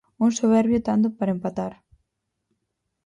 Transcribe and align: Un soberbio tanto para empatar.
Un 0.25 0.31
soberbio 0.39 0.79
tanto 0.87 1.07
para 1.17 1.33
empatar. 1.37 1.73